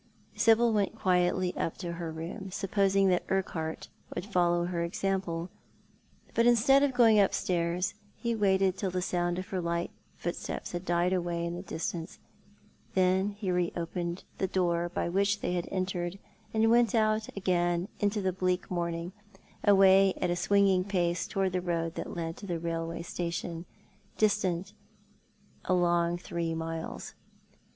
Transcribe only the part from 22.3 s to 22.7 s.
to the